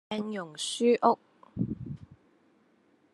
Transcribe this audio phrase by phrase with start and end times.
[0.09, 1.19] 鏡蓉書屋